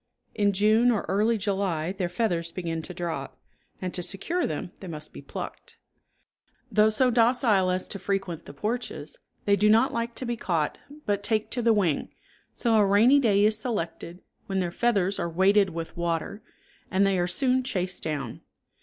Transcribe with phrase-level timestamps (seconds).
[0.33, 3.37] In June or early July their feathers begin to drop,
[3.79, 5.77] and to secure them they must be plucked.
[6.71, 10.79] Though so docile as to frequent the porches, they do not like to be caught,
[11.05, 12.09] but take to the wing,
[12.51, 16.41] so a rainy day is selected, when their feathers are weighted with water,
[16.89, 18.41] and they are soon chased down.